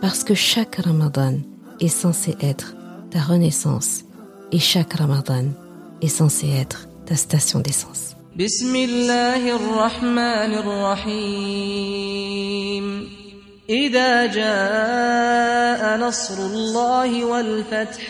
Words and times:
parce 0.00 0.22
que 0.24 0.34
chaque 0.34 0.76
Ramadan 0.76 1.34
est 1.80 1.88
censé 1.88 2.36
être 2.40 2.74
ta 3.10 3.20
renaissance 3.20 4.04
et 4.52 4.58
chaque 4.58 4.94
Ramadan 4.94 5.46
est 6.02 6.08
censé 6.08 6.48
être 6.50 6.88
ta 7.06 7.16
station 7.16 7.60
d'essence. 7.60 8.14
إذا 13.70 14.26
جاء 14.26 15.98
نصر 15.98 16.46
الله 16.46 17.24
والفتح 17.24 18.02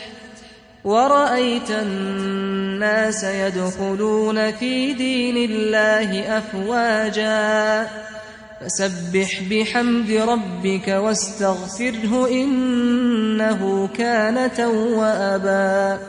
ورأيت 0.85 1.71
الناس 1.71 3.25
يدخلون 3.25 4.53
في 4.53 4.93
دين 4.93 5.51
الله 5.51 6.39
أفواجاً 6.39 7.89
فسبح 8.64 9.44
بحمد 9.50 10.12
ربك 10.12 10.88
واستغفره 10.88 12.30
إنه 12.30 13.88
كان 13.88 14.54
توابا 14.54 16.00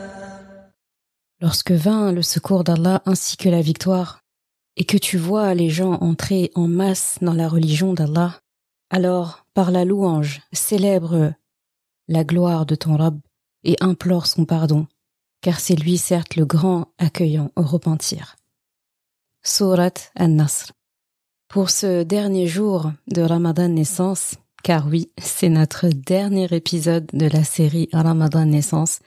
Lorsque 1.41 1.71
vint 1.71 2.11
le 2.13 2.21
secours 2.21 2.63
d'Allah 2.63 3.01
ainsi 3.05 3.35
que 3.35 3.49
la 3.49 3.61
victoire, 3.61 4.21
et 4.77 4.85
que 4.85 4.97
tu 4.97 5.17
vois 5.17 5.53
les 5.53 5.69
gens 5.69 5.93
entrer 6.01 6.49
en 6.55 6.67
masse 6.67 7.17
dans 7.21 7.33
la 7.33 7.49
religion 7.49 7.93
d'Allah, 7.93 8.39
alors 8.89 9.45
par 9.53 9.69
la 9.71 9.83
louange 9.83 10.41
célèbre 10.53 11.33
la 12.07 12.23
gloire 12.23 12.65
de 12.65 12.75
ton 12.75 12.95
Rab 12.95 13.19
et 13.63 13.75
implore 13.81 14.27
son 14.27 14.45
pardon, 14.45 14.87
car 15.41 15.59
c'est 15.59 15.75
lui 15.75 15.97
certes 15.97 16.35
le 16.35 16.45
grand 16.45 16.87
accueillant 16.97 17.51
au 17.55 17.63
repentir. 17.63 18.37
Surat 19.43 19.93
An-Nasr 20.17 20.71
pour 21.50 21.68
ce 21.68 22.04
dernier 22.04 22.46
jour 22.46 22.92
de 23.08 23.22
Ramadan 23.22 23.68
Naissance, 23.68 24.36
car 24.62 24.86
oui, 24.86 25.10
c'est 25.18 25.48
notre 25.48 25.88
dernier 25.88 26.46
épisode 26.52 27.06
de 27.12 27.26
la 27.26 27.42
série 27.42 27.88
Ramadan 27.92 28.46
Naissance, 28.46 29.00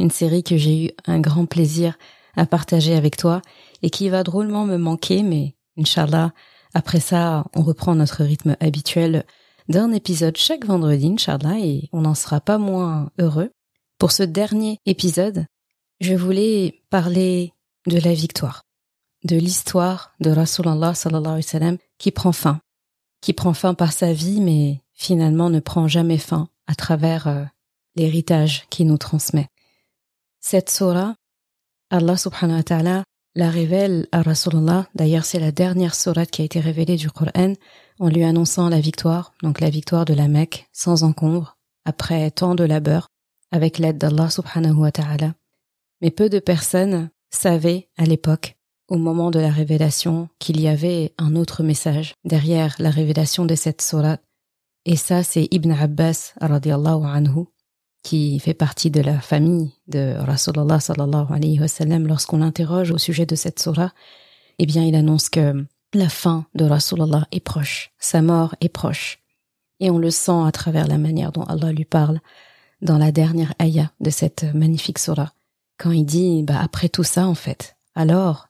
une 0.00 0.10
série 0.10 0.42
que 0.42 0.56
j'ai 0.56 0.86
eu 0.86 0.90
un 1.06 1.20
grand 1.20 1.46
plaisir 1.46 1.96
à 2.36 2.46
partager 2.46 2.96
avec 2.96 3.16
toi 3.16 3.42
et 3.82 3.90
qui 3.90 4.08
va 4.08 4.24
drôlement 4.24 4.64
me 4.64 4.76
manquer, 4.76 5.22
mais 5.22 5.54
Inch'Allah, 5.78 6.32
après 6.74 6.98
ça, 6.98 7.44
on 7.54 7.62
reprend 7.62 7.94
notre 7.94 8.24
rythme 8.24 8.56
habituel 8.58 9.24
d'un 9.68 9.92
épisode 9.92 10.36
chaque 10.36 10.66
vendredi, 10.66 11.06
Inch'Allah, 11.06 11.60
et 11.60 11.88
on 11.92 12.00
n'en 12.00 12.16
sera 12.16 12.40
pas 12.40 12.58
moins 12.58 13.12
heureux. 13.20 13.52
Pour 13.98 14.10
ce 14.10 14.24
dernier 14.24 14.78
épisode, 14.84 15.46
je 16.00 16.14
voulais 16.14 16.82
parler 16.90 17.52
de 17.86 18.00
la 18.00 18.14
victoire 18.14 18.64
de 19.24 19.36
l'histoire 19.36 20.12
de 20.20 20.30
Rasulallah 20.30 20.94
sallallahu 20.94 21.32
alayhi 21.32 21.46
wa 21.46 21.50
sallam 21.50 21.78
qui 21.98 22.10
prend 22.10 22.32
fin, 22.32 22.60
qui 23.20 23.32
prend 23.32 23.54
fin 23.54 23.74
par 23.74 23.92
sa 23.92 24.12
vie, 24.12 24.40
mais 24.40 24.82
finalement 24.92 25.50
ne 25.50 25.60
prend 25.60 25.88
jamais 25.88 26.18
fin 26.18 26.48
à 26.66 26.74
travers 26.74 27.26
euh, 27.26 27.44
l'héritage 27.96 28.66
qu'il 28.70 28.86
nous 28.86 28.98
transmet. 28.98 29.48
Cette 30.40 30.70
surah, 30.70 31.14
Allah 31.90 32.16
subhanahu 32.16 32.58
wa 32.58 32.62
ta'ala 32.62 33.04
la 33.34 33.50
révèle 33.50 34.06
à 34.12 34.22
Rasulallah. 34.22 34.86
D'ailleurs, 34.94 35.24
c'est 35.24 35.40
la 35.40 35.52
dernière 35.52 35.94
surah 35.94 36.26
qui 36.26 36.42
a 36.42 36.44
été 36.44 36.60
révélée 36.60 36.96
du 36.96 37.10
Coran 37.10 37.54
en 37.98 38.08
lui 38.08 38.24
annonçant 38.24 38.68
la 38.68 38.80
victoire, 38.80 39.32
donc 39.42 39.60
la 39.60 39.70
victoire 39.70 40.04
de 40.04 40.14
la 40.14 40.28
Mecque, 40.28 40.68
sans 40.72 41.02
encombre, 41.02 41.56
après 41.84 42.30
tant 42.30 42.54
de 42.54 42.64
labeur, 42.64 43.08
avec 43.50 43.78
l'aide 43.78 43.98
d'Allah 43.98 44.30
subhanahu 44.30 44.74
wa 44.74 44.92
ta'ala. 44.92 45.34
Mais 46.00 46.10
peu 46.10 46.28
de 46.28 46.38
personnes 46.38 47.10
savaient 47.30 47.88
à 47.96 48.04
l'époque 48.04 48.56
au 48.88 48.96
moment 48.96 49.30
de 49.30 49.38
la 49.38 49.50
révélation 49.50 50.28
qu'il 50.38 50.60
y 50.60 50.68
avait 50.68 51.12
un 51.18 51.36
autre 51.36 51.62
message 51.62 52.14
derrière 52.24 52.76
la 52.78 52.90
révélation 52.90 53.44
de 53.44 53.54
cette 53.54 53.82
sourate. 53.82 54.22
Et 54.84 54.96
ça, 54.96 55.22
c'est 55.22 55.48
Ibn 55.50 55.72
Abbas 55.72 56.34
anhu, 56.40 57.46
qui 58.02 58.38
fait 58.38 58.54
partie 58.54 58.90
de 58.90 59.00
la 59.00 59.18
famille 59.20 59.72
de 59.88 60.14
Rasulallah 60.18 60.80
sallallahu 60.80 61.32
alayhi 61.32 61.60
wa 61.60 61.68
sallam. 61.68 62.06
Lorsqu'on 62.06 62.38
l'interroge 62.38 62.90
au 62.90 62.98
sujet 62.98 63.24
de 63.24 63.34
cette 63.34 63.58
sourate, 63.58 63.94
eh 64.58 64.66
bien, 64.66 64.84
il 64.84 64.94
annonce 64.94 65.30
que 65.30 65.64
la 65.94 66.08
fin 66.08 66.46
de 66.54 66.64
Rasulallah 66.64 67.26
est 67.32 67.40
proche, 67.40 67.92
sa 67.98 68.20
mort 68.20 68.54
est 68.60 68.68
proche. 68.68 69.20
Et 69.80 69.90
on 69.90 69.98
le 69.98 70.10
sent 70.10 70.42
à 70.44 70.52
travers 70.52 70.86
la 70.86 70.98
manière 70.98 71.32
dont 71.32 71.44
Allah 71.44 71.72
lui 71.72 71.84
parle 71.84 72.20
dans 72.82 72.98
la 72.98 73.10
dernière 73.10 73.54
ayah 73.60 73.90
de 74.00 74.10
cette 74.10 74.44
magnifique 74.54 74.98
surah. 74.98 75.32
Quand 75.78 75.90
il 75.90 76.04
dit, 76.04 76.42
bah, 76.42 76.60
après 76.60 76.88
tout 76.88 77.02
ça, 77.02 77.26
en 77.26 77.34
fait, 77.34 77.76
alors, 77.94 78.48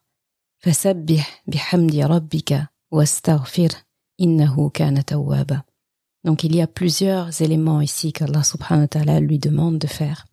donc 6.24 6.42
il 6.42 6.56
y 6.56 6.62
a 6.62 6.66
plusieurs 6.66 7.42
éléments 7.42 7.82
ici 7.82 8.12
qu'Allah 8.12 8.42
subhanahu 8.42 8.84
wa 8.84 8.88
ta'ala 8.88 9.20
lui 9.20 9.38
demande 9.38 9.78
de 9.78 9.86
faire. 9.86 10.26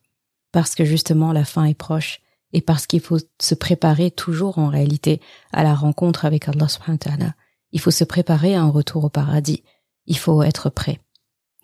Parce 0.52 0.74
que 0.74 0.86
justement 0.86 1.34
la 1.34 1.46
fin 1.46 1.66
est 1.66 1.74
proche 1.74 2.22
et 2.53 2.62
parce 2.62 2.88
qu'il 2.88 3.02
faut 3.02 3.19
se 3.42 3.56
préparer 3.56 4.09
toujours 4.09 4.58
en 4.58 4.68
réalité 4.69 5.22
à 5.52 5.64
la 5.64 5.75
rencontre 5.75 6.25
avec 6.25 6.48
Allah 6.48 6.68
subhanahu 6.68 7.00
wa 7.06 7.12
ta'ala. 7.12 7.36
Il 7.74 7.80
faut 7.80 7.92
se 7.92 8.03
préparer 8.03 8.56
à 8.56 8.62
un 8.62 8.69
retour 8.69 9.03
au 9.03 9.09
paradis. 9.09 9.63
Il 10.06 10.18
faut 10.18 10.42
être 10.44 10.69
prêt. 10.69 11.00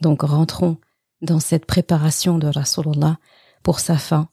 Donc 0.01 0.21
rentrons 0.21 0.77
dans 1.21 1.39
cette 1.39 1.65
préparation 1.65 2.37
de 2.37 2.47
Rasulullah 2.47 3.17
pour 3.63 3.79
sa 3.79 3.97
fin 3.97 4.29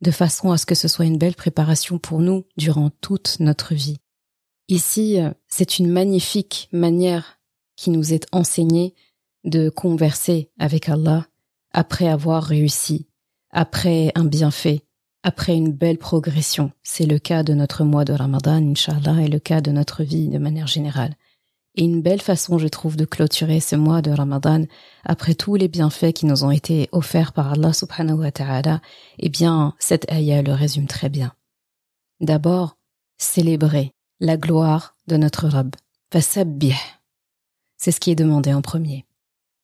de 0.00 0.10
façon 0.10 0.52
à 0.52 0.58
ce 0.58 0.66
que 0.66 0.74
ce 0.74 0.88
soit 0.88 1.06
une 1.06 1.18
belle 1.18 1.34
préparation 1.34 1.98
pour 1.98 2.20
nous 2.20 2.44
durant 2.56 2.90
toute 3.00 3.36
notre 3.40 3.74
vie. 3.74 3.98
Ici, 4.68 5.18
c'est 5.48 5.78
une 5.78 5.90
magnifique 5.90 6.68
manière 6.72 7.38
qui 7.76 7.90
nous 7.90 8.12
est 8.12 8.26
enseignée 8.32 8.94
de 9.44 9.68
converser 9.68 10.50
avec 10.58 10.88
Allah 10.88 11.26
après 11.72 12.08
avoir 12.08 12.42
réussi, 12.42 13.06
après 13.50 14.10
un 14.14 14.24
bienfait, 14.24 14.82
après 15.22 15.54
une 15.54 15.72
belle 15.72 15.98
progression. 15.98 16.72
C'est 16.82 17.06
le 17.06 17.18
cas 17.18 17.42
de 17.42 17.54
notre 17.54 17.84
mois 17.84 18.04
de 18.04 18.12
Ramadan, 18.12 18.56
Inch'Allah, 18.70 19.22
et 19.22 19.28
le 19.28 19.38
cas 19.38 19.60
de 19.60 19.70
notre 19.70 20.02
vie 20.02 20.28
de 20.28 20.38
manière 20.38 20.66
générale. 20.66 21.16
Et 21.76 21.84
une 21.84 22.00
belle 22.00 22.22
façon, 22.22 22.56
je 22.56 22.68
trouve, 22.68 22.96
de 22.96 23.04
clôturer 23.04 23.60
ce 23.60 23.76
mois 23.76 24.00
de 24.00 24.10
Ramadan, 24.10 24.64
après 25.04 25.34
tous 25.34 25.56
les 25.56 25.68
bienfaits 25.68 26.12
qui 26.12 26.24
nous 26.24 26.42
ont 26.42 26.50
été 26.50 26.88
offerts 26.90 27.34
par 27.34 27.52
Allah 27.52 27.74
subhanahu 27.74 28.20
wa 28.20 28.32
ta'ala, 28.32 28.80
eh 29.18 29.28
bien, 29.28 29.74
cette 29.78 30.10
ayah 30.10 30.40
le 30.40 30.52
résume 30.52 30.86
très 30.86 31.10
bien. 31.10 31.34
D'abord, 32.20 32.78
célébrer 33.18 33.92
la 34.20 34.38
gloire 34.38 34.96
de 35.06 35.18
notre 35.18 35.48
Rab. 35.48 35.76
Fasabbih. 36.10 36.76
C'est 37.76 37.92
ce 37.92 38.00
qui 38.00 38.10
est 38.10 38.16
demandé 38.16 38.54
en 38.54 38.62
premier. 38.62 39.04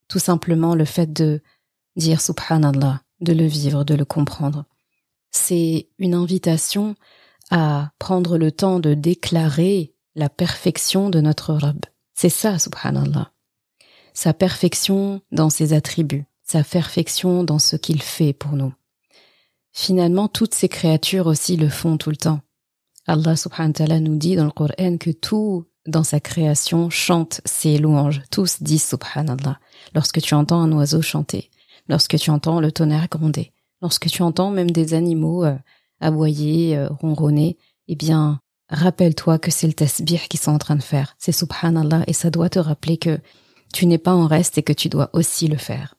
Tout 0.07 0.19
simplement 0.19 0.75
le 0.75 0.85
fait 0.85 1.11
de 1.11 1.41
dire 1.95 2.21
subhanallah, 2.21 3.01
de 3.21 3.33
le 3.33 3.45
vivre, 3.45 3.83
de 3.83 3.95
le 3.95 4.05
comprendre. 4.05 4.65
C'est 5.31 5.87
une 5.97 6.13
invitation 6.13 6.95
à 7.49 7.91
prendre 7.97 8.37
le 8.37 8.51
temps 8.51 8.79
de 8.79 8.93
déclarer 8.93 9.95
la 10.15 10.29
perfection 10.29 11.09
de 11.09 11.21
notre 11.21 11.55
Rab. 11.55 11.79
C'est 12.13 12.29
ça, 12.29 12.59
subhanallah. 12.59 13.31
Sa 14.13 14.33
perfection 14.33 15.21
dans 15.31 15.49
ses 15.49 15.73
attributs, 15.73 16.25
sa 16.43 16.63
perfection 16.63 17.43
dans 17.43 17.59
ce 17.59 17.75
qu'il 17.75 18.01
fait 18.01 18.33
pour 18.33 18.53
nous. 18.53 18.73
Finalement, 19.71 20.27
toutes 20.27 20.53
ces 20.53 20.69
créatures 20.69 21.25
aussi 21.25 21.57
le 21.57 21.69
font 21.69 21.97
tout 21.97 22.11
le 22.11 22.15
temps. 22.15 22.41
Allah 23.07 23.35
subhanahu 23.35 23.69
wa 23.69 23.73
ta'ala 23.73 23.99
nous 23.99 24.15
dit 24.17 24.35
dans 24.35 24.45
le 24.45 24.51
Coran 24.51 24.97
que 24.97 25.09
tout 25.09 25.65
dans 25.85 26.03
sa 26.03 26.19
création 26.19 26.89
chante 26.89 27.41
ses 27.43 27.77
louanges. 27.77 28.21
Tous 28.31 28.61
disent 28.61 28.87
subhanallah. 28.87 29.59
Lorsque 29.95 30.21
tu 30.21 30.35
entends 30.35 30.61
un 30.61 30.71
oiseau 30.71 31.01
chanter, 31.01 31.49
lorsque 31.89 32.17
tu 32.17 32.29
entends 32.29 32.61
le 32.61 32.71
tonnerre 32.71 33.07
gronder, 33.09 33.51
lorsque 33.81 34.07
tu 34.07 34.21
entends 34.21 34.51
même 34.51 34.71
des 34.71 34.93
animaux 34.93 35.43
euh, 35.43 35.57
aboyer, 35.99 36.77
euh, 36.77 36.87
ronronner, 36.89 37.57
eh 37.87 37.95
bien, 37.95 38.39
rappelle-toi 38.69 39.39
que 39.39 39.51
c'est 39.51 39.67
le 39.67 39.73
tasbih 39.73 40.19
qu'ils 40.29 40.39
sont 40.39 40.51
en 40.51 40.59
train 40.59 40.75
de 40.75 40.83
faire. 40.83 41.15
C'est 41.19 41.31
subhanallah 41.31 42.03
et 42.07 42.13
ça 42.13 42.29
doit 42.29 42.49
te 42.49 42.59
rappeler 42.59 42.97
que 42.97 43.19
tu 43.73 43.85
n'es 43.85 43.97
pas 43.97 44.13
en 44.13 44.27
reste 44.27 44.57
et 44.57 44.63
que 44.63 44.73
tu 44.73 44.89
dois 44.89 45.09
aussi 45.13 45.47
le 45.47 45.57
faire. 45.57 45.95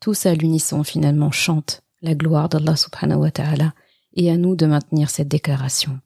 Tous 0.00 0.26
à 0.26 0.34
l'unisson 0.34 0.82
finalement 0.82 1.30
chantent 1.30 1.82
la 2.02 2.14
gloire 2.14 2.48
d'Allah 2.48 2.76
subhanahu 2.76 3.20
wa 3.20 3.30
ta'ala 3.30 3.74
et 4.14 4.30
à 4.30 4.36
nous 4.36 4.56
de 4.56 4.66
maintenir 4.66 5.10
cette 5.10 5.28
déclaration. 5.28 6.00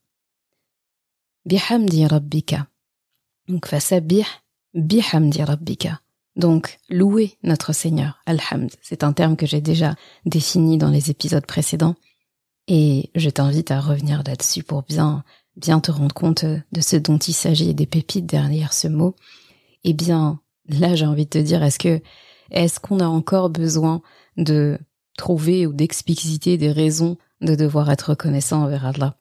Bihamdi 1.47 2.07
rabbika. 2.07 2.67
Donc 3.49 3.67
fasabbih 3.67 4.27
bihamdi 4.75 5.43
rabbika. 5.43 6.01
Donc, 6.37 6.79
louer 6.89 7.37
notre 7.45 7.73
Seigneur, 7.73 8.21
Alhamd, 8.27 8.71
c'est 8.83 9.05
un 9.05 9.13
terme 9.13 9.37
que 9.37 9.47
j'ai 9.47 9.61
déjà 9.61 9.95
défini 10.27 10.79
dans 10.79 10.91
les 10.91 11.11
épisodes 11.11 11.47
précédents, 11.47 11.95
et 12.67 13.11
je 13.15 13.31
t'invite 13.31 13.71
à 13.71 13.81
revenir 13.81 14.23
là-dessus 14.27 14.65
pour 14.65 14.83
bien, 14.83 15.23
bien 15.57 15.81
te 15.81 15.91
rendre 15.91 16.15
compte 16.15 16.45
de 16.45 16.81
ce 16.81 16.97
dont 16.97 17.19
il 17.19 17.33
s'agit 17.33 17.75
des 17.75 17.87
pépites 17.87 18.27
derrière 18.27 18.73
ce 18.73 18.89
mot. 18.89 19.15
Eh 19.85 19.93
bien, 19.93 20.41
là, 20.69 20.95
j'ai 20.95 21.07
envie 21.07 21.25
de 21.25 21.31
te 21.31 21.39
dire, 21.39 21.63
est-ce 21.63 21.79
que, 21.79 22.01
est-ce 22.51 22.81
qu'on 22.81 23.01
a 23.01 23.07
encore 23.07 23.51
besoin 23.51 24.03
de 24.37 24.79
trouver 25.17 25.67
ou 25.67 25.73
d'expliciter 25.73 26.57
des 26.59 26.73
raisons 26.73 27.17
de 27.41 27.55
devoir 27.55 27.91
être 27.91 28.11
reconnaissant 28.11 28.63
envers 28.63 28.87
Allah? 28.87 29.17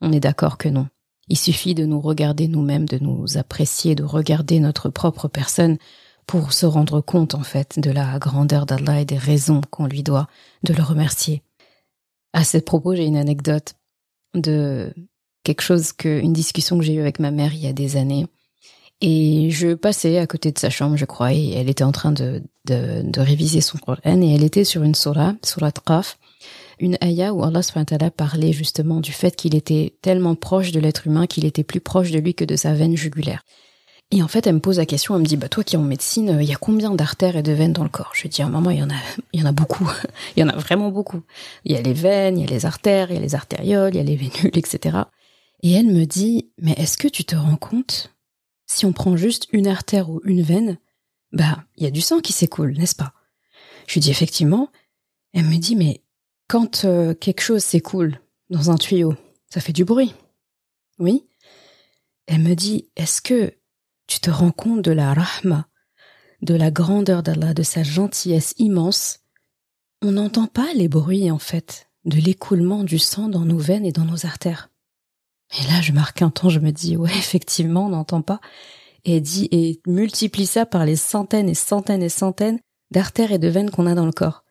On 0.00 0.12
est 0.12 0.20
d'accord 0.20 0.58
que 0.58 0.68
non. 0.68 0.88
Il 1.28 1.38
suffit 1.38 1.74
de 1.74 1.86
nous 1.86 2.00
regarder 2.00 2.48
nous-mêmes, 2.48 2.86
de 2.86 2.98
nous 2.98 3.38
apprécier, 3.38 3.94
de 3.94 4.02
regarder 4.02 4.60
notre 4.60 4.88
propre 4.88 5.28
personne 5.28 5.78
pour 6.26 6.52
se 6.52 6.66
rendre 6.66 7.00
compte 7.00 7.34
en 7.34 7.42
fait 7.42 7.78
de 7.78 7.90
la 7.90 8.18
grandeur 8.18 8.66
d'Allah 8.66 9.00
et 9.00 9.04
des 9.04 9.18
raisons 9.18 9.60
qu'on 9.70 9.86
lui 9.86 10.02
doit 10.02 10.28
de 10.62 10.72
le 10.72 10.82
remercier. 10.82 11.42
À 12.32 12.44
ce 12.44 12.58
propos, 12.58 12.94
j'ai 12.94 13.04
une 13.04 13.16
anecdote 13.16 13.74
de 14.34 14.92
quelque 15.44 15.62
chose 15.62 15.92
que, 15.92 16.20
une 16.20 16.32
discussion 16.32 16.78
que 16.78 16.84
j'ai 16.84 16.94
eue 16.94 17.00
avec 17.00 17.18
ma 17.18 17.30
mère 17.30 17.54
il 17.54 17.60
y 17.60 17.66
a 17.66 17.72
des 17.72 17.96
années. 17.96 18.26
Et 19.00 19.50
je 19.50 19.74
passais 19.74 20.18
à 20.18 20.26
côté 20.28 20.52
de 20.52 20.58
sa 20.58 20.70
chambre, 20.70 20.96
je 20.96 21.04
crois, 21.04 21.32
et 21.32 21.54
elle 21.54 21.68
était 21.68 21.82
en 21.82 21.90
train 21.90 22.12
de, 22.12 22.40
de, 22.66 23.20
réviser 23.20 23.60
son 23.60 23.78
Coran, 23.78 24.22
et 24.22 24.34
elle 24.34 24.44
était 24.44 24.62
sur 24.62 24.84
une 24.84 24.94
surah, 24.94 25.34
surah 25.44 25.72
Qaf, 25.72 26.18
une 26.78 26.96
ayah 27.02 27.34
où 27.34 27.42
Allah 27.42 27.62
subhanahu 27.62 28.10
parlait 28.12 28.52
justement 28.52 29.00
du 29.00 29.12
fait 29.12 29.34
qu'il 29.34 29.56
était 29.56 29.94
tellement 30.02 30.36
proche 30.36 30.70
de 30.70 30.78
l'être 30.78 31.08
humain 31.08 31.26
qu'il 31.26 31.44
était 31.44 31.64
plus 31.64 31.80
proche 31.80 32.12
de 32.12 32.20
lui 32.20 32.34
que 32.34 32.44
de 32.44 32.54
sa 32.54 32.74
veine 32.74 32.96
jugulaire. 32.96 33.42
Et 34.12 34.22
en 34.22 34.28
fait, 34.28 34.46
elle 34.46 34.54
me 34.54 34.60
pose 34.60 34.76
la 34.76 34.84
question, 34.84 35.14
elle 35.14 35.22
me 35.22 35.26
dit, 35.26 35.38
bah 35.38 35.48
toi 35.48 35.64
qui 35.64 35.74
es 35.74 35.78
en 35.78 35.82
médecine, 35.82 36.36
euh, 36.36 36.42
il 36.42 36.48
y 36.48 36.52
a 36.52 36.56
combien 36.56 36.90
d'artères 36.90 37.34
et 37.34 37.42
de 37.42 37.52
veines 37.52 37.72
dans 37.72 37.82
le 37.82 37.88
corps? 37.88 38.12
Je 38.14 38.22
lui 38.22 38.28
dis, 38.28 38.44
maman, 38.44 38.70
il 38.70 38.78
y 38.78 38.82
en 38.82 38.90
a, 38.90 39.00
il 39.32 39.40
y 39.40 39.42
en 39.42 39.46
a 39.46 39.52
beaucoup, 39.52 39.90
il 40.36 40.40
y 40.40 40.44
en 40.44 40.48
a 40.48 40.56
vraiment 40.56 40.90
beaucoup. 40.90 41.22
Il 41.64 41.72
y 41.72 41.76
a 41.76 41.80
les 41.80 41.94
veines, 41.94 42.38
il 42.38 42.42
y 42.42 42.46
a 42.46 42.50
les 42.50 42.66
artères, 42.66 43.10
il 43.10 43.14
y 43.14 43.18
a 43.18 43.22
les 43.22 43.34
artérioles, 43.34 43.94
il 43.94 43.96
y 43.96 44.00
a 44.00 44.04
les 44.04 44.16
vénules, 44.16 44.56
etc. 44.56 44.98
Et 45.62 45.72
elle 45.72 45.86
me 45.86 46.04
dit, 46.04 46.50
mais 46.58 46.72
est-ce 46.72 46.98
que 46.98 47.08
tu 47.08 47.24
te 47.24 47.36
rends 47.36 47.56
compte, 47.56 48.14
si 48.66 48.84
on 48.84 48.92
prend 48.92 49.16
juste 49.16 49.48
une 49.52 49.68
artère 49.68 50.10
ou 50.10 50.20
une 50.24 50.42
veine, 50.42 50.78
bah 51.32 51.64
il 51.76 51.84
y 51.84 51.86
a 51.86 51.90
du 51.90 52.00
sang 52.00 52.20
qui 52.20 52.32
s'écoule, 52.32 52.72
n'est-ce 52.72 52.96
pas? 52.96 53.14
Je 53.86 53.94
lui 53.94 54.00
dis 54.00 54.10
effectivement. 54.10 54.70
Elle 55.32 55.46
me 55.46 55.56
dit, 55.56 55.76
mais 55.76 56.02
quand 56.48 56.84
euh, 56.84 57.14
quelque 57.14 57.40
chose 57.40 57.62
s'écoule 57.62 58.18
dans 58.50 58.70
un 58.70 58.76
tuyau, 58.76 59.14
ça 59.48 59.60
fait 59.60 59.72
du 59.72 59.84
bruit. 59.84 60.14
Oui. 60.98 61.26
Elle 62.26 62.40
me 62.40 62.54
dit, 62.54 62.90
est-ce 62.96 63.22
que 63.22 63.54
tu 64.06 64.20
te 64.20 64.30
rends 64.30 64.52
compte 64.52 64.82
de 64.82 64.92
la 64.92 65.14
rahma, 65.14 65.68
de 66.42 66.54
la 66.54 66.70
grandeur 66.70 67.22
d'Allah, 67.22 67.54
de 67.54 67.62
sa 67.62 67.82
gentillesse 67.82 68.54
immense? 68.58 69.20
On 70.02 70.12
n'entend 70.12 70.46
pas 70.46 70.72
les 70.74 70.88
bruits, 70.88 71.30
en 71.30 71.38
fait, 71.38 71.88
de 72.04 72.18
l'écoulement 72.18 72.84
du 72.84 72.98
sang 72.98 73.28
dans 73.28 73.44
nos 73.44 73.58
veines 73.58 73.86
et 73.86 73.92
dans 73.92 74.04
nos 74.04 74.26
artères. 74.26 74.71
Et 75.58 75.66
là, 75.68 75.80
je 75.80 75.92
marque 75.92 76.22
un 76.22 76.30
temps, 76.30 76.48
je 76.48 76.60
me 76.60 76.70
dis, 76.70 76.96
ouais, 76.96 77.10
effectivement, 77.10 77.86
on 77.86 77.90
n'entend 77.90 78.22
pas. 78.22 78.40
Et 79.04 79.20
dit, 79.20 79.48
et 79.50 79.80
multiplie 79.86 80.46
ça 80.46 80.64
par 80.66 80.84
les 80.84 80.96
centaines 80.96 81.48
et 81.48 81.54
centaines 81.54 82.02
et 82.02 82.08
centaines 82.08 82.60
d'artères 82.90 83.32
et 83.32 83.38
de 83.38 83.48
veines 83.48 83.70
qu'on 83.70 83.86
a 83.86 83.94
dans 83.94 84.06
le 84.06 84.12
corps. 84.12 84.44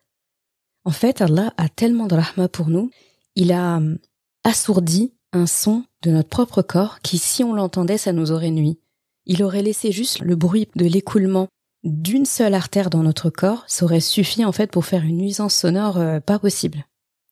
En 0.83 0.91
fait, 0.91 1.21
Allah 1.21 1.53
a 1.57 1.69
tellement 1.69 2.07
de 2.07 2.15
rahma 2.15 2.47
pour 2.47 2.67
nous, 2.67 2.89
il 3.35 3.51
a 3.51 3.77
hum, 3.77 3.97
assourdi 4.43 5.13
un 5.31 5.45
son 5.45 5.85
de 6.01 6.11
notre 6.11 6.29
propre 6.29 6.61
corps 6.61 6.99
qui, 7.01 7.17
si 7.17 7.43
on 7.43 7.53
l'entendait, 7.53 7.97
ça 7.97 8.11
nous 8.11 8.31
aurait 8.31 8.51
nuit 8.51 8.79
il 9.25 9.43
aurait 9.43 9.61
laissé 9.61 9.91
juste 9.91 10.19
le 10.19 10.35
bruit 10.35 10.67
de 10.75 10.85
l'écoulement 10.85 11.47
d'une 11.83 12.25
seule 12.25 12.53
artère 12.53 12.89
dans 12.89 13.03
notre 13.03 13.29
corps, 13.29 13.63
ça 13.67 13.85
aurait 13.85 14.01
suffi 14.01 14.45
en 14.45 14.51
fait 14.51 14.71
pour 14.71 14.85
faire 14.85 15.03
une 15.03 15.17
nuisance 15.17 15.55
sonore 15.55 15.97
euh, 15.97 16.19
pas 16.19 16.37
possible. 16.37 16.85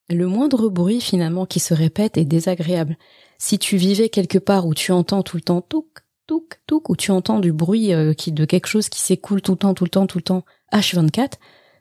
Le 0.09 0.25
moindre 0.25 0.69
bruit 0.69 1.01
finalement 1.01 1.45
qui 1.45 1.59
se 1.59 1.73
répète 1.75 2.17
est 2.17 2.25
désagréable. 2.25 2.97
Si 3.37 3.59
tu 3.59 3.77
vivais 3.77 4.09
quelque 4.09 4.39
part 4.39 4.65
où 4.65 4.73
tu 4.73 4.91
entends 4.91 5.21
tout 5.21 5.37
le 5.37 5.43
temps 5.43 5.61
touk, 5.61 5.85
touk, 6.25 6.59
touk, 6.65 6.89
où 6.89 6.95
tu 6.95 7.11
entends 7.11 7.39
du 7.39 7.53
bruit 7.53 7.93
euh, 7.93 8.13
qui 8.13 8.31
de 8.31 8.45
quelque 8.45 8.65
chose 8.65 8.89
qui 8.89 8.99
s'écoule 8.99 9.41
tout 9.41 9.51
le 9.51 9.57
temps, 9.59 9.75
tout 9.75 9.83
le 9.83 9.89
temps, 9.91 10.07
tout 10.07 10.17
le 10.17 10.23
temps, 10.23 10.45
H24, 10.73 11.33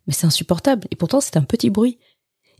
mais 0.07 0.13
c'est 0.13 0.27
insupportable. 0.27 0.87
Et 0.91 0.97
pourtant 0.97 1.23
c'est 1.23 1.39
un 1.39 1.43
petit 1.43 1.71
bruit. 1.71 1.99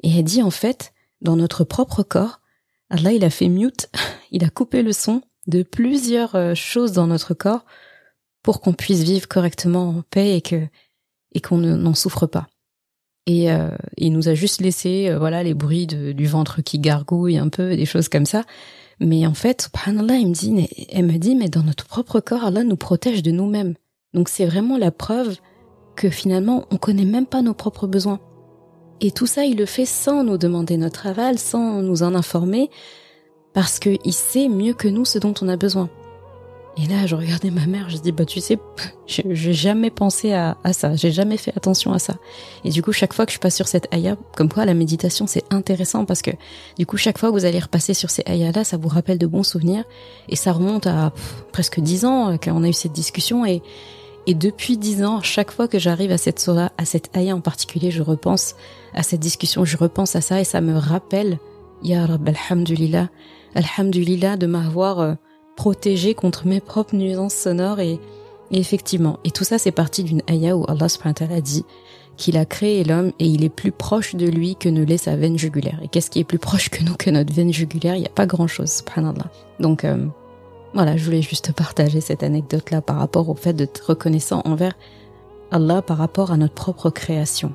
Et 0.03 0.11
elle 0.11 0.25
dit 0.25 0.43
en 0.43 0.51
fait, 0.51 0.95
dans 1.21 1.37
notre 1.37 1.65
propre 1.65 2.03
corps, 2.03 2.41
Allah 2.89 3.13
il 3.13 3.25
a 3.25 3.31
fait 3.31 3.49
mute, 3.49 3.91
il 4.31 4.45
a 4.45 4.51
coupé 4.51 4.83
le 4.83 4.95
son 4.95 5.21
de 5.49 5.63
plusieurs 5.63 6.35
euh, 6.35 6.55
choses 6.55 6.93
dans 6.93 7.07
notre 7.07 7.35
corps 7.35 7.67
pour 8.43 8.63
qu'on 8.63 8.73
puisse 8.73 9.03
vivre 9.03 9.29
correctement 9.29 9.91
en 9.91 10.03
paix 10.03 10.35
et 10.35 10.41
que 10.41 10.67
et 11.33 11.41
qu'on 11.41 11.59
n'en 11.59 11.95
souffre 11.95 12.27
pas. 12.27 12.47
Et 13.29 13.53
euh, 13.53 13.69
il 13.99 14.13
nous 14.13 14.31
a 14.31 14.35
juste 14.35 14.63
laissé 14.63 15.11
euh, 15.11 15.19
voilà 15.19 15.43
les 15.43 15.53
bruits 15.53 15.87
du 15.87 16.27
ventre 16.27 16.63
qui 16.63 16.79
gargouille 16.79 17.37
un 17.37 17.51
peu, 17.51 17.77
des 17.77 17.85
choses 17.85 18.09
comme 18.09 18.25
ça. 18.25 18.43
Mais 19.01 19.27
en 19.27 19.35
fait, 19.35 19.63
subhanallah, 19.63 20.17
il 20.17 20.29
me 20.29 20.33
dit, 20.33 20.67
elle 20.91 21.05
me 21.05 21.19
dit, 21.19 21.37
mais 21.37 21.51
dans 21.51 21.63
notre 21.63 21.85
propre 21.85 22.21
corps, 22.21 22.45
Allah 22.45 22.65
nous 22.65 22.77
protège 22.77 23.23
de 23.23 23.31
nous-mêmes. 23.31 23.75
Donc 24.15 24.31
c'est 24.31 24.47
vraiment 24.47 24.79
la 24.79 24.91
preuve 24.91 25.37
que 25.95 26.09
finalement, 26.09 26.65
on 26.71 26.79
connaît 26.79 27.05
même 27.05 27.27
pas 27.27 27.43
nos 27.43 27.53
propres 27.53 27.87
besoins. 27.87 28.19
Et 29.03 29.11
tout 29.11 29.27
ça, 29.27 29.45
il 29.45 29.59
le 29.59 29.67
fait 29.67 29.85
sans 29.85 30.25
nous 30.25 30.39
demander 30.39 30.79
notre 30.79 31.07
aval, 31.07 31.39
sans 31.39 31.83
nous 31.83 32.03
en 32.03 32.15
informer, 32.15 32.71
parce 33.53 33.79
qu'il 33.79 34.13
sait 34.13 34.49
mieux 34.49 34.73
que 34.73 34.89
nous 34.89 35.05
ce 35.05 35.19
dont 35.19 35.35
on 35.43 35.49
a 35.49 35.57
besoin. 35.57 35.91
Et 36.81 36.87
là, 36.87 37.07
je 37.07 37.17
regardais 37.17 37.51
ma 37.51 37.67
mère, 37.67 37.91
je 37.91 37.97
dis 37.97 38.13
bah 38.13 38.25
tu 38.25 38.41
sais, 38.41 38.59
j'ai 39.07 39.53
jamais 39.53 39.91
pensé 39.91 40.33
à, 40.33 40.57
ça, 40.73 40.95
j'ai 40.95 41.11
jamais 41.11 41.37
fait 41.37 41.53
attention 41.57 41.93
à 41.93 41.99
ça. 41.99 42.15
Et 42.65 42.71
du 42.71 42.83
coup, 42.83 42.93
chaque 42.93 43.13
fois 43.13 43.27
que 43.27 43.33
je 43.33 43.39
passe 43.41 43.57
sur 43.57 43.67
cette 43.67 43.93
ayah, 43.93 44.17
comme 44.37 44.49
quoi 44.49 44.65
la 44.65 44.75
méditation 44.75 45.27
c'est 45.27 45.43
intéressant 45.53 46.05
parce 46.05 46.23
que 46.23 46.31
du 46.79 46.87
coup, 46.87 46.97
chaque 46.97 47.19
fois 47.19 47.31
que 47.31 47.35
vous 47.35 47.45
allez 47.45 47.59
repasser 47.59 47.95
sur 47.95 48.11
ces 48.11 48.23
ayahs 48.27 48.53
là, 48.53 48.63
ça 48.63 48.77
vous 48.77 48.89
rappelle 48.89 49.19
de 49.19 49.27
bons 49.27 49.43
souvenirs. 49.43 49.83
Et 50.29 50.37
ça 50.37 50.53
remonte 50.53 50.87
à 50.87 51.13
presque 51.53 51.81
dix 51.81 52.05
ans 52.05 52.33
euh, 52.33 52.37
qu'on 52.37 52.63
a 52.63 52.69
eu 52.69 52.73
cette 52.73 52.93
discussion. 52.93 53.45
Et 53.45 53.61
et 54.29 54.35
depuis 54.35 54.77
dix 54.77 55.03
ans, 55.05 55.23
chaque 55.23 55.51
fois 55.51 55.69
que 55.69 55.79
j'arrive 55.79 56.13
à 56.13 56.19
cette 56.19 56.39
surah, 56.39 56.71
à 56.77 56.85
cette 56.85 57.17
ayah 57.17 57.35
en 57.35 57.41
particulier, 57.41 57.91
je 57.91 58.03
repense 58.03 58.57
à 58.93 59.03
cette 59.03 59.21
discussion, 59.21 59.65
je 59.65 59.79
repense 59.79 60.17
à 60.17 60.21
ça 60.21 60.39
et 60.39 60.45
ça 60.45 60.61
me 60.61 60.77
rappelle, 60.77 61.39
Ya 61.83 62.05
Rabb, 62.05 62.29
alhamdulillah, 62.29 63.09
Alhamdulillah 63.55 64.37
de 64.37 64.47
m'avoir 64.47 65.17
euh, 65.59 65.63
protégé 65.63 66.15
contre 66.15 66.47
mes 66.47 66.61
propres 66.61 66.97
nuisances 66.97 67.35
sonores 67.35 67.81
et, 67.81 67.99
effectivement. 68.51 69.19
Et 69.25 69.31
tout 69.31 69.45
ça, 69.45 69.59
c'est 69.59 69.73
parti 69.73 70.05
d'une 70.05 70.23
ayah 70.29 70.57
où 70.57 70.65
Allah 70.69 70.87
wa 71.05 71.41
dit 71.41 71.65
qu'il 72.17 72.37
a 72.37 72.45
créé 72.45 72.83
l'homme 72.85 73.13
et 73.19 73.27
il 73.27 73.45
est 73.45 73.49
plus 73.49 73.71
proche 73.71 74.17
de 74.17 74.27
lui 74.27 74.57
que 74.57 74.69
ne 74.69 74.85
l'est 74.85 74.99
sa 74.99 75.17
veine 75.17 75.39
jugulaire. 75.39 75.79
Et 75.83 75.89
qu'est-ce 75.89 76.11
qui 76.11 76.19
est 76.21 76.25
plus 76.25 76.39
proche 76.39 76.69
que 76.69 76.83
nous 76.83 76.97
que 76.97 77.11
notre 77.11 77.33
veine 77.33 77.53
jugulaire? 77.53 77.95
Il 77.95 78.01
n'y 78.01 78.07
a 78.07 78.11
pas 78.11 78.27
grand-chose, 78.27 78.71
subhanallah. 78.71 79.31
Donc 79.61 79.85
euh, 79.85 80.07
voilà, 80.75 80.97
je 80.97 81.05
voulais 81.05 81.23
juste 81.23 81.53
partager 81.53 82.01
cette 82.01 82.23
anecdote-là 82.23 82.81
par 82.81 82.97
rapport 82.97 83.29
au 83.29 83.35
fait 83.35 83.53
d'être 83.53 83.91
reconnaissant 83.91 84.43
envers 84.45 84.75
Allah 85.51 85.83
par 85.83 85.99
rapport 85.99 86.33
à 86.33 86.37
notre 86.37 86.55
propre 86.55 86.91
création. 86.91 87.53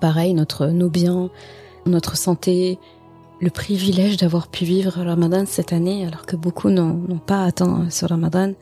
Pareil, 0.00 0.34
notre, 0.34 0.66
nos 0.66 0.90
biens, 0.90 1.30
notre 1.86 2.16
santé, 2.16 2.78
le 3.42 3.50
privilège 3.50 4.16
d'avoir 4.18 4.46
pu 4.46 4.64
vivre 4.64 5.02
Ramadan 5.02 5.44
cette 5.46 5.72
année 5.72 6.06
alors 6.06 6.26
que 6.26 6.36
beaucoup 6.36 6.70
n'ont 6.70 7.18
pas 7.18 7.44
atteint 7.44 7.90
ce 7.90 8.06
Ramadan, 8.06 8.52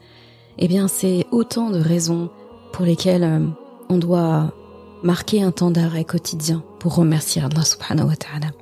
eh 0.58 0.68
bien 0.68 0.88
c'est 0.88 1.26
autant 1.30 1.68
de 1.68 1.78
raisons 1.78 2.30
pour 2.72 2.86
lesquelles 2.86 3.24
euh, 3.24 3.46
on 3.90 3.98
doit 3.98 4.54
marquer 5.02 5.42
un 5.42 5.50
temps 5.50 5.70
d'arrêt 5.70 6.04
quotidien 6.04 6.64
pour 6.78 6.94
remercier 6.94 7.42
Allah 7.42 7.62
subhanahu 7.62 8.08
wa 8.08 8.16
ta'ala. 8.16 8.52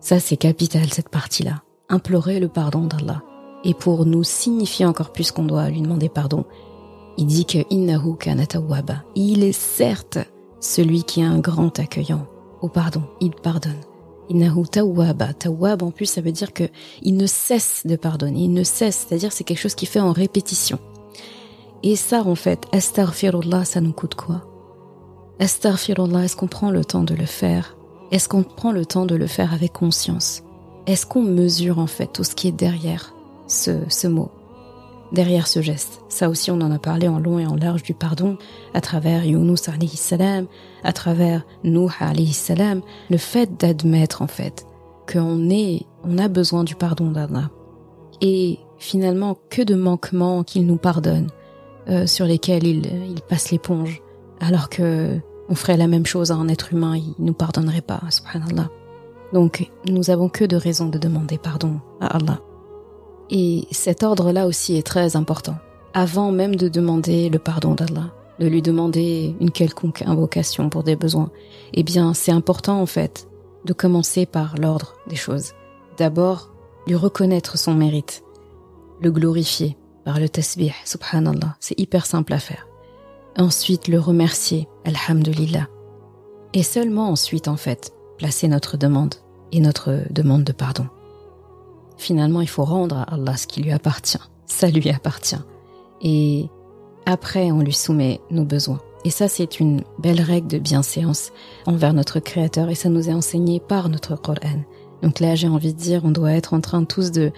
Ça 0.00 0.18
c'est 0.18 0.36
capital 0.38 0.90
cette 0.90 1.10
partie-là. 1.10 1.62
Implorer 1.90 2.40
le 2.40 2.48
pardon 2.48 2.86
d'Allah. 2.86 3.22
Et 3.64 3.74
pour 3.74 4.06
nous 4.06 4.24
signifier 4.24 4.86
encore 4.86 5.12
plus 5.12 5.30
qu'on 5.30 5.44
doit 5.44 5.68
lui 5.68 5.82
demander 5.82 6.08
pardon, 6.08 6.46
il 7.18 7.26
dit 7.26 7.44
que 7.44 7.58
innahu 7.68 8.16
kana 8.16 8.44
Il 9.14 9.42
est 9.42 9.52
certes 9.52 10.18
celui 10.60 11.04
qui 11.04 11.20
est 11.20 11.24
un 11.24 11.38
grand 11.38 11.78
accueillant. 11.78 12.26
Oh 12.62 12.68
pardon, 12.68 13.02
il 13.20 13.32
pardonne. 13.32 13.80
Innahu 14.28 14.66
tawwaba. 14.66 15.32
Tawwab 15.34 15.82
en 15.82 15.90
plus 15.90 16.06
ça 16.06 16.20
veut 16.20 16.32
dire 16.32 16.52
que 16.52 16.64
il 17.02 17.16
ne 17.16 17.26
cesse 17.26 17.82
de 17.84 17.96
pardonner, 17.96 18.42
il 18.42 18.52
ne 18.52 18.62
cesse, 18.62 19.06
c'est-à-dire 19.08 19.32
c'est 19.32 19.44
quelque 19.44 19.58
chose 19.58 19.74
qui 19.74 19.86
fait 19.86 20.00
en 20.00 20.12
répétition. 20.12 20.78
Et 21.82 21.96
ça 21.96 22.22
en 22.22 22.34
fait, 22.34 22.66
astaghfirullah, 22.72 23.64
ça 23.64 23.80
nous 23.80 23.92
coûte 23.92 24.14
quoi? 24.14 24.42
Astaghfirullah, 25.40 26.24
est-ce 26.24 26.36
qu'on 26.36 26.48
prend 26.48 26.70
le 26.70 26.84
temps 26.84 27.02
de 27.02 27.14
le 27.14 27.24
faire? 27.24 27.76
Est-ce 28.10 28.28
qu'on 28.28 28.42
prend 28.42 28.72
le 28.72 28.84
temps 28.84 29.06
de 29.06 29.14
le 29.14 29.26
faire 29.26 29.54
avec 29.54 29.72
conscience? 29.72 30.42
Est-ce 30.86 31.06
qu'on 31.06 31.22
mesure 31.22 31.78
en 31.78 31.86
fait 31.86 32.12
tout 32.12 32.24
ce 32.24 32.34
qui 32.34 32.48
est 32.48 32.52
derrière 32.52 33.14
ce, 33.46 33.80
ce 33.88 34.06
mot? 34.06 34.30
Derrière 35.12 35.46
ce 35.46 35.62
geste. 35.62 36.02
Ça 36.08 36.28
aussi, 36.28 36.50
on 36.50 36.60
en 36.60 36.70
a 36.70 36.78
parlé 36.78 37.08
en 37.08 37.18
long 37.18 37.38
et 37.38 37.46
en 37.46 37.56
large 37.56 37.82
du 37.82 37.94
pardon 37.94 38.38
à 38.74 38.80
travers 38.80 39.24
Yunus 39.24 39.68
alayhi 39.68 39.96
salam, 39.96 40.46
à 40.84 40.92
travers 40.92 41.44
Nuh 41.64 41.90
alayhi 42.00 42.32
salam, 42.32 42.82
le 43.10 43.16
fait 43.16 43.56
d'admettre 43.58 44.22
en 44.22 44.26
fait 44.26 44.66
qu'on 45.10 45.50
est, 45.50 45.82
on 46.04 46.18
a 46.18 46.28
besoin 46.28 46.64
du 46.64 46.74
pardon 46.74 47.10
d'Allah. 47.10 47.50
Et 48.20 48.58
finalement 48.78 49.36
que 49.50 49.62
de 49.62 49.74
manquements 49.74 50.44
qu'il 50.44 50.66
nous 50.66 50.76
pardonne, 50.76 51.28
euh, 51.88 52.06
sur 52.06 52.26
lesquels 52.26 52.66
il, 52.66 52.86
il 52.86 53.20
passe 53.22 53.50
l'éponge, 53.50 54.02
alors 54.40 54.68
que 54.68 55.18
on 55.48 55.54
ferait 55.56 55.76
la 55.76 55.88
même 55.88 56.06
chose 56.06 56.30
à 56.30 56.36
un 56.36 56.48
être 56.48 56.72
humain, 56.72 56.96
il 56.96 57.14
nous 57.18 57.32
pardonnerait 57.32 57.80
pas, 57.80 58.00
subhanallah. 58.08 58.70
Donc, 59.32 59.70
nous 59.88 60.10
avons 60.10 60.28
que 60.28 60.44
de 60.44 60.56
raisons 60.56 60.88
de 60.88 60.98
demander 60.98 61.38
pardon 61.38 61.80
à 62.00 62.16
Allah. 62.16 62.40
Et 63.30 63.66
cet 63.70 64.02
ordre-là 64.02 64.46
aussi 64.46 64.76
est 64.76 64.86
très 64.86 65.16
important. 65.16 65.56
Avant 65.94 66.32
même 66.32 66.56
de 66.56 66.68
demander 66.68 67.30
le 67.30 67.38
pardon 67.38 67.74
d'Allah, 67.74 68.12
de 68.38 68.46
lui 68.46 68.62
demander 68.62 69.36
une 69.40 69.50
quelconque 69.50 70.02
invocation 70.02 70.68
pour 70.68 70.82
des 70.82 70.96
besoins, 70.96 71.30
eh 71.74 71.82
bien, 71.82 72.14
c'est 72.14 72.32
important 72.32 72.80
en 72.80 72.86
fait 72.86 73.28
de 73.64 73.72
commencer 73.72 74.26
par 74.26 74.56
l'ordre 74.56 74.94
des 75.06 75.16
choses. 75.16 75.52
D'abord, 75.96 76.50
lui 76.86 76.96
reconnaître 76.96 77.58
son 77.58 77.74
mérite, 77.74 78.24
le 79.00 79.10
glorifier 79.10 79.76
par 80.04 80.18
le 80.18 80.28
tasbih, 80.28 80.72
subhanallah, 80.84 81.56
c'est 81.60 81.78
hyper 81.78 82.06
simple 82.06 82.32
à 82.32 82.38
faire. 82.38 82.66
Ensuite, 83.36 83.86
le 83.86 84.00
remercier, 84.00 84.66
alhamdulillah. 84.84 85.68
Et 86.52 86.62
seulement 86.62 87.10
ensuite, 87.10 87.48
en 87.48 87.56
fait, 87.56 87.92
placer 88.18 88.48
notre 88.48 88.76
demande 88.76 89.14
et 89.52 89.60
notre 89.60 90.00
demande 90.10 90.44
de 90.44 90.52
pardon. 90.52 90.86
Finalement, 92.00 92.40
il 92.40 92.48
faut 92.48 92.64
rendre 92.64 92.96
à 92.96 93.02
Allah 93.02 93.36
ce 93.36 93.46
qui 93.46 93.60
lui 93.60 93.72
appartient. 93.72 94.16
Ça 94.46 94.70
lui 94.70 94.88
appartient. 94.88 95.36
Et 96.00 96.48
après, 97.04 97.52
on 97.52 97.60
lui 97.60 97.74
soumet 97.74 98.22
nos 98.30 98.46
besoins. 98.46 98.80
Et 99.04 99.10
ça, 99.10 99.28
c'est 99.28 99.60
une 99.60 99.84
belle 99.98 100.22
règle 100.22 100.48
de 100.48 100.58
bienséance 100.58 101.30
envers 101.66 101.92
notre 101.92 102.18
Créateur 102.18 102.70
et 102.70 102.74
ça 102.74 102.88
nous 102.88 103.10
est 103.10 103.12
enseigné 103.12 103.60
par 103.60 103.90
notre 103.90 104.16
Coran. 104.16 104.64
Donc 105.02 105.20
là, 105.20 105.34
j'ai 105.34 105.46
envie 105.46 105.74
de 105.74 105.78
dire, 105.78 106.00
on 106.02 106.10
doit 106.10 106.32
être 106.32 106.54
en 106.54 106.62
train 106.62 106.84
tous 106.84 107.10
de, 107.10 107.32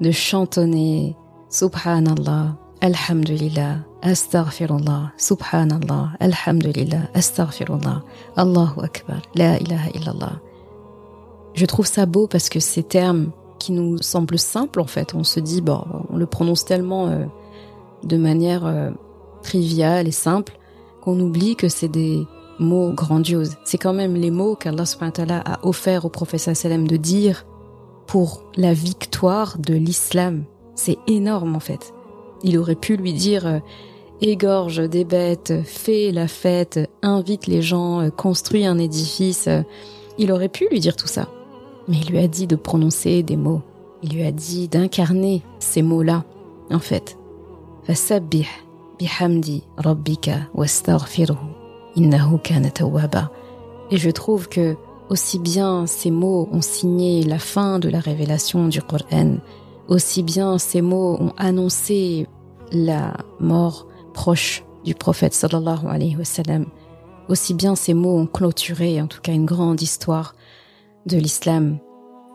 de 0.00 0.10
chantonner 0.10 1.14
Subhanallah, 1.50 2.56
Alhamdulillah, 2.80 3.80
Astaghfirullah, 4.00 5.12
Subhanallah, 5.18 6.12
Alhamdulillah, 6.18 7.10
Astaghfirullah, 7.12 8.02
Allahu 8.36 8.80
Akbar, 8.82 9.20
La 9.34 9.58
ilaha 9.58 9.90
illallah. 9.94 10.40
Je 11.52 11.66
trouve 11.66 11.86
ça 11.86 12.06
beau 12.06 12.26
parce 12.26 12.48
que 12.48 12.60
ces 12.60 12.82
termes 12.82 13.32
qui 13.58 13.72
nous 13.72 13.98
semblent 13.98 14.38
simples 14.38 14.80
en 14.80 14.86
fait, 14.86 15.14
on 15.14 15.24
se 15.24 15.40
dit, 15.40 15.60
bon, 15.60 15.84
on 16.10 16.16
le 16.16 16.26
prononce 16.26 16.64
tellement 16.64 17.08
euh, 17.08 17.24
de 18.04 18.16
manière 18.16 18.66
euh, 18.66 18.90
triviale 19.42 20.08
et 20.08 20.12
simple 20.12 20.58
qu'on 21.02 21.18
oublie 21.20 21.56
que 21.56 21.68
c'est 21.68 21.88
des 21.88 22.26
mots 22.58 22.92
grandioses. 22.92 23.56
C'est 23.64 23.78
quand 23.78 23.92
même 23.92 24.14
les 24.14 24.30
mots 24.30 24.56
qu'Allah 24.56 24.84
a 25.44 25.66
offert 25.66 26.04
au 26.04 26.08
prophète 26.08 26.40
sallam 26.40 26.88
de 26.88 26.96
dire 26.96 27.46
pour 28.06 28.42
la 28.56 28.72
victoire 28.72 29.58
de 29.58 29.74
l'islam. 29.74 30.44
C'est 30.74 30.98
énorme 31.06 31.54
en 31.54 31.60
fait. 31.60 31.92
Il 32.42 32.58
aurait 32.58 32.74
pu 32.74 32.96
lui 32.96 33.12
dire 33.12 33.46
euh, 33.46 33.58
égorge 34.20 34.88
des 34.88 35.04
bêtes, 35.04 35.52
fais 35.64 36.10
la 36.12 36.26
fête, 36.28 36.90
invite 37.02 37.46
les 37.46 37.62
gens, 37.62 38.10
construis 38.10 38.66
un 38.66 38.78
édifice. 38.78 39.48
Il 40.18 40.32
aurait 40.32 40.48
pu 40.48 40.66
lui 40.70 40.80
dire 40.80 40.96
tout 40.96 41.06
ça. 41.06 41.28
Mais 41.88 41.96
il 41.96 42.10
lui 42.10 42.18
a 42.18 42.28
dit 42.28 42.46
de 42.46 42.56
prononcer 42.56 43.22
des 43.22 43.36
mots. 43.36 43.62
Il 44.02 44.14
lui 44.14 44.22
a 44.22 44.30
dit 44.30 44.68
d'incarner 44.68 45.42
ces 45.58 45.82
mots-là, 45.82 46.24
en 46.70 46.78
fait. 46.78 47.18
Fasabbih 47.84 48.46
bihamdi 48.98 49.64
rabbika 49.76 50.48
innahu 51.96 52.38
kana 52.38 52.68
Et 53.90 53.96
je 53.96 54.10
trouve 54.10 54.48
que 54.48 54.76
aussi 55.08 55.38
bien 55.38 55.86
ces 55.86 56.10
mots 56.10 56.48
ont 56.52 56.60
signé 56.60 57.22
la 57.22 57.38
fin 57.38 57.78
de 57.78 57.88
la 57.88 58.00
révélation 58.00 58.68
du 58.68 58.82
Coran, 58.82 59.38
aussi 59.88 60.22
bien 60.22 60.58
ces 60.58 60.82
mots 60.82 61.16
ont 61.20 61.32
annoncé 61.38 62.26
la 62.72 63.16
mort 63.40 63.86
proche 64.12 64.64
du 64.84 64.94
prophète 64.94 65.34
sallallahu 65.34 65.86
alayhi 65.88 66.16
wa 66.16 66.24
sallam, 66.24 66.66
aussi 67.28 67.54
bien 67.54 67.74
ces 67.74 67.94
mots 67.94 68.18
ont 68.18 68.26
clôturé 68.26 69.00
en 69.00 69.06
tout 69.06 69.20
cas 69.20 69.32
une 69.32 69.46
grande 69.46 69.80
histoire 69.80 70.34
de 71.06 71.16
l'islam. 71.16 71.78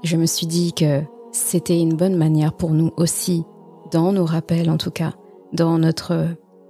Je 0.04 0.18
me 0.18 0.26
suis 0.26 0.48
dit 0.48 0.74
que 0.74 1.02
c'était 1.32 1.80
une 1.80 1.96
bonne 1.96 2.16
manière 2.16 2.54
pour 2.54 2.72
nous 2.72 2.92
aussi, 2.98 3.44
dans 3.92 4.12
nos 4.12 4.26
rappels 4.26 4.70
en 4.70 4.78
tout 4.78 4.92
cas, 4.92 5.14
dans 5.54 5.78
notre 5.78 6.28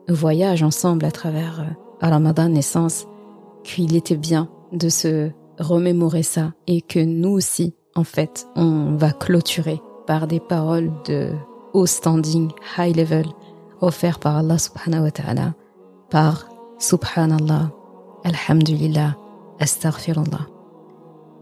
voyage 0.10 0.64
ensemble 0.64 1.06
à 1.06 1.12
travers 1.12 1.62
euh, 1.62 2.08
Ramadan 2.08 2.50
naissance, 2.50 3.08
qu'il 3.64 3.96
était 3.96 4.18
bien 4.18 4.50
de 4.72 4.90
se 4.90 5.32
remémorer 5.60 6.24
ça 6.24 6.54
et 6.68 6.82
que 6.82 7.00
nous 7.00 7.30
aussi, 7.30 7.74
en 7.96 8.04
fait, 8.04 8.48
on 8.56 8.96
va 8.96 9.12
clôturer 9.12 9.82
par 10.06 10.28
des 10.28 10.40
paroles 10.40 10.92
de 11.06 11.32
haut 11.74 11.86
standing, 11.86 12.52
high 12.78 12.96
level, 12.96 13.26
offertes 13.82 14.22
par 14.22 14.38
Allah 14.38 14.58
subhanahu 14.58 15.04
wa 15.04 15.12
ta'ala, 15.12 15.54
par 16.10 16.50
subhanallah, 16.80 17.72
alhamdulillah, 18.24 19.16
astaghfirullah. 19.60 20.53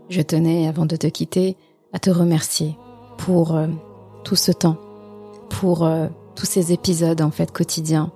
Je 0.09 0.21
tenais, 0.21 0.67
avant 0.67 0.85
de 0.85 0.95
te 0.95 1.07
quitter, 1.07 1.55
à 1.93 1.99
te 1.99 2.09
remercier 2.09 2.77
pour 3.17 3.55
euh, 3.55 3.67
tout 4.23 4.35
ce 4.35 4.51
temps, 4.51 4.77
pour 5.49 5.85
euh, 5.85 6.07
tous 6.35 6.45
ces 6.45 6.73
épisodes 6.73 7.21
en 7.21 7.31
fait 7.31 7.51
quotidiens, 7.51 8.11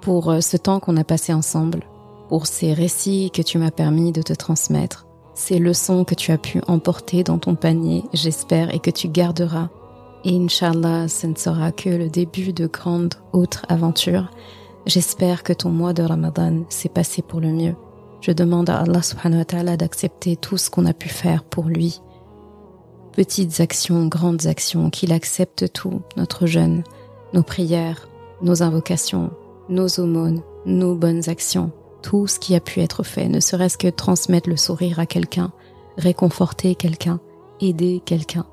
pour 0.00 0.30
euh, 0.30 0.40
ce 0.40 0.56
temps 0.56 0.80
qu'on 0.80 0.96
a 0.96 1.04
passé 1.04 1.32
ensemble, 1.32 1.84
pour 2.28 2.46
ces 2.46 2.72
récits 2.72 3.30
que 3.32 3.42
tu 3.42 3.58
m'as 3.58 3.70
permis 3.70 4.12
de 4.12 4.22
te 4.22 4.32
transmettre, 4.32 5.06
ces 5.34 5.58
leçons 5.58 6.04
que 6.04 6.14
tu 6.14 6.32
as 6.32 6.38
pu 6.38 6.60
emporter 6.66 7.24
dans 7.24 7.38
ton 7.38 7.54
panier, 7.54 8.04
j'espère, 8.12 8.74
et 8.74 8.80
que 8.80 8.90
tu 8.90 9.08
garderas. 9.08 9.68
Et 10.24 10.36
Inch'Allah, 10.36 11.06
ce 11.06 11.28
ne 11.28 11.36
sera 11.36 11.70
que 11.70 11.88
le 11.88 12.08
début 12.08 12.52
de 12.52 12.66
grandes 12.66 13.14
autres 13.32 13.64
aventures. 13.68 14.30
J'espère 14.84 15.44
que 15.44 15.52
ton 15.52 15.70
mois 15.70 15.92
de 15.92 16.02
Ramadan 16.02 16.64
s'est 16.68 16.88
passé 16.88 17.22
pour 17.22 17.40
le 17.40 17.52
mieux. 17.52 17.76
Je 18.20 18.32
demande 18.32 18.68
à 18.68 18.78
Allah 18.78 19.02
subhanahu 19.02 19.38
wa 19.38 19.44
ta'ala 19.44 19.76
d'accepter 19.76 20.36
tout 20.36 20.56
ce 20.56 20.70
qu'on 20.70 20.86
a 20.86 20.92
pu 20.92 21.08
faire 21.08 21.44
pour 21.44 21.64
lui. 21.64 22.00
Petites 23.12 23.60
actions, 23.60 24.06
grandes 24.06 24.46
actions, 24.46 24.90
qu'il 24.90 25.12
accepte 25.12 25.72
tout, 25.72 26.02
notre 26.16 26.46
jeûne, 26.46 26.82
nos 27.32 27.42
prières, 27.42 28.08
nos 28.42 28.62
invocations, 28.62 29.30
nos 29.68 29.88
aumônes, 29.98 30.42
nos 30.66 30.94
bonnes 30.94 31.28
actions, 31.28 31.72
tout 32.02 32.26
ce 32.26 32.38
qui 32.38 32.54
a 32.54 32.60
pu 32.60 32.80
être 32.80 33.02
fait, 33.02 33.28
ne 33.28 33.40
serait-ce 33.40 33.78
que 33.78 33.88
transmettre 33.88 34.48
le 34.48 34.56
sourire 34.56 34.98
à 35.00 35.06
quelqu'un, 35.06 35.52
réconforter 35.96 36.74
quelqu'un, 36.74 37.20
aider 37.60 38.00
quelqu'un. 38.04 38.46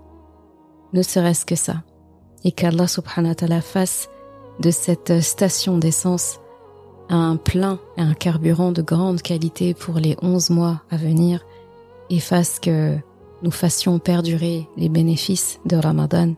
Ne 0.93 1.01
serait-ce 1.01 1.45
que 1.45 1.55
ça. 1.55 1.83
Et 2.43 2.51
qu'Allah 2.51 2.87
subhanahu 2.87 3.31
wa 3.31 3.35
ta'ala 3.35 3.61
fasse 3.61 4.09
de 4.59 4.71
cette 4.71 5.21
station 5.21 5.77
d'essence 5.77 6.39
un 7.09 7.37
plein 7.37 7.79
et 7.97 8.01
un 8.01 8.13
carburant 8.13 8.71
de 8.71 8.81
grande 8.81 9.21
qualité 9.21 9.73
pour 9.73 9.95
les 9.95 10.17
onze 10.21 10.49
mois 10.49 10.81
à 10.89 10.97
venir 10.97 11.45
et 12.09 12.19
fasse 12.19 12.59
que 12.59 12.97
nous 13.43 13.51
fassions 13.51 13.99
perdurer 13.99 14.67
les 14.77 14.89
bénéfices 14.89 15.59
de 15.65 15.75
Ramadan 15.75 16.33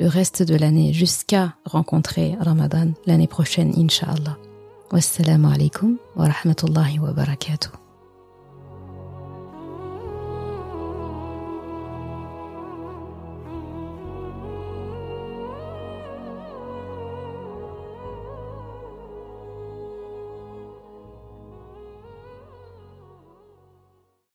le 0.00 0.06
reste 0.06 0.42
de 0.42 0.54
l'année 0.54 0.92
jusqu'à 0.92 1.54
rencontrer 1.64 2.36
Ramadan 2.40 2.92
l'année 3.06 3.26
prochaine, 3.26 3.72
Inch'Allah. 3.76 4.38
Wassalamu 4.92 5.48
alaikum 5.52 5.98
wa 6.16 6.26
rahmatullahi 6.26 6.98
wa 7.00 7.12
barakatuh. 7.12 7.87